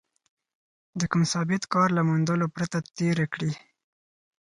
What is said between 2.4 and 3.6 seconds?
پرته تېره کړې.